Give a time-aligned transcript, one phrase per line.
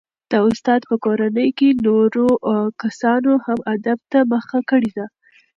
[0.31, 2.27] د استاد په کورنۍ کې نورو
[2.81, 5.05] کسانو هم ادب ته مخه کړې ده.